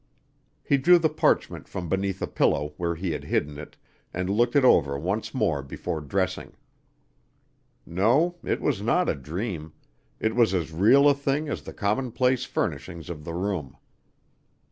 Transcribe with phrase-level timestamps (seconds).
[0.63, 3.77] He drew the parchment from beneath his pillow, where he had hidden it,
[4.11, 6.53] and looked it over once more before dressing.
[7.85, 9.73] No, it was not a dream;
[10.19, 13.77] it was as real a thing as the commonplace furnishings of the room.